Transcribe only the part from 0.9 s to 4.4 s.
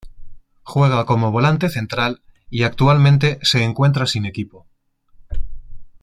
como volante central y actualmente se encuentra sin